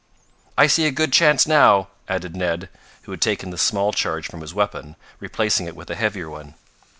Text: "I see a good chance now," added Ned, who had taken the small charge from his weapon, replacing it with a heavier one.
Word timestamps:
"I 0.57 0.65
see 0.65 0.87
a 0.87 0.91
good 0.91 1.13
chance 1.13 1.45
now," 1.45 1.89
added 2.09 2.35
Ned, 2.35 2.69
who 3.03 3.11
had 3.11 3.21
taken 3.21 3.51
the 3.51 3.57
small 3.59 3.93
charge 3.93 4.27
from 4.27 4.41
his 4.41 4.51
weapon, 4.51 4.95
replacing 5.19 5.67
it 5.67 5.75
with 5.75 5.91
a 5.91 5.95
heavier 5.95 6.27
one. 6.27 6.55